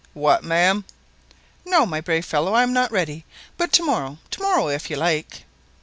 "What, 0.15 0.43
ma'am?" 0.43 0.83
"No, 1.63 1.85
my 1.85 2.01
brave 2.01 2.25
fellow, 2.25 2.55
I 2.55 2.63
am 2.63 2.73
not 2.73 2.91
ready; 2.91 3.23
but 3.55 3.71
to 3.73 3.83
morrow, 3.85 4.17
to 4.31 4.41
morrow 4.41 4.67
if 4.67 4.89
you 4.89 4.95
like." 4.95 5.45